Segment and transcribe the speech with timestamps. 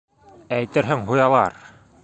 [0.59, 1.61] Әйтерһең һуялар!